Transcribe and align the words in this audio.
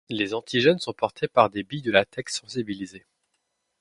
Les 0.09 0.33
antigènes 0.33 0.79
sont 0.79 0.93
portés 0.95 1.27
par 1.27 1.51
des 1.51 1.61
billes 1.61 1.83
de 1.83 1.91
latex 1.91 2.39
sensibilisées. 2.41 3.05